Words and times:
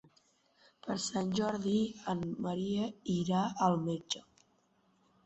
Per 0.85 0.93
Sant 1.01 1.27
Jordi 1.39 1.73
en 2.13 2.23
Maria 2.45 2.87
irà 3.17 3.43
al 3.67 3.77
metge. 3.91 4.23